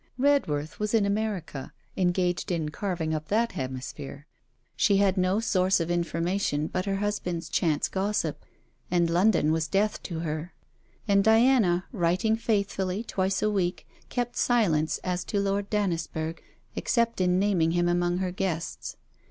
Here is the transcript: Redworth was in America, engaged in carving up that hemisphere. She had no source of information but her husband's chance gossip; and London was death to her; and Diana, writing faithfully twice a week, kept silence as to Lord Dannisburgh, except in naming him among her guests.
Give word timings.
Redworth 0.17 0.79
was 0.79 0.95
in 0.95 1.05
America, 1.05 1.73
engaged 1.95 2.51
in 2.51 2.69
carving 2.69 3.13
up 3.13 3.27
that 3.27 3.51
hemisphere. 3.51 4.25
She 4.75 4.97
had 4.97 5.15
no 5.15 5.39
source 5.39 5.79
of 5.79 5.91
information 5.91 6.65
but 6.65 6.85
her 6.85 6.95
husband's 6.95 7.49
chance 7.49 7.87
gossip; 7.87 8.43
and 8.89 9.11
London 9.11 9.51
was 9.51 9.67
death 9.67 10.01
to 10.01 10.21
her; 10.21 10.55
and 11.07 11.23
Diana, 11.23 11.85
writing 11.91 12.35
faithfully 12.35 13.03
twice 13.03 13.43
a 13.43 13.51
week, 13.51 13.87
kept 14.09 14.35
silence 14.37 14.97
as 15.03 15.23
to 15.25 15.39
Lord 15.39 15.69
Dannisburgh, 15.69 16.39
except 16.75 17.21
in 17.21 17.37
naming 17.37 17.69
him 17.73 17.87
among 17.87 18.17
her 18.17 18.31
guests. 18.31 18.97